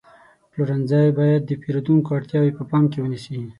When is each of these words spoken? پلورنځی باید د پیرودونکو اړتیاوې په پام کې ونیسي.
پلورنځی 0.51 1.07
باید 1.17 1.41
د 1.45 1.51
پیرودونکو 1.61 2.09
اړتیاوې 2.17 2.51
په 2.57 2.63
پام 2.69 2.83
کې 2.91 2.99
ونیسي. 3.01 3.39